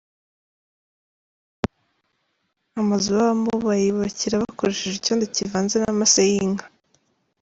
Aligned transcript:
Amazu 2.81 3.07
babamo 3.17 3.53
bayiyubakira 3.65 4.41
bakoresheje 4.43 4.95
icyondo 4.97 5.25
kivanze 5.35 5.75
n’amase 5.79 6.21
y’inka. 6.31 6.65